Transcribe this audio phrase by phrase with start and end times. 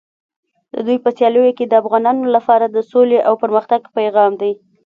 [0.73, 4.51] د دوی په سیالیو کې د افغانانو لپاره د سولې او پرمختګ پیغام دی.